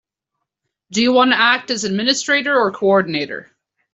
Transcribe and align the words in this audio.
Do 0.91 1.03
you 1.03 1.13
want 1.13 1.29
to 1.29 1.39
act 1.39 1.69
as 1.69 1.83
administrator 1.83 2.57
or 2.59 2.71
coordinator? 2.71 3.51